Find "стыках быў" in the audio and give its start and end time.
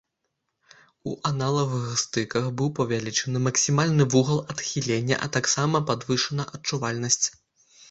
2.03-2.71